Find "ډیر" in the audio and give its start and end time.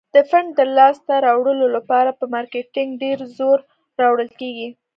3.03-3.17